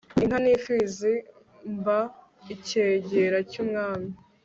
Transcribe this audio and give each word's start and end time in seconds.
inka 0.23 0.37
nimfizi 0.43 1.13
mba 1.75 1.99
icyegera 2.53 3.37
cyumwami 3.51 4.11